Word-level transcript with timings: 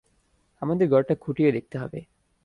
আমাদের 0.61 0.87
ঘরটা 0.89 1.15
খুঁটিয়ে 1.15 1.51
দেখতে 1.51 1.75
হবে। 1.77 1.99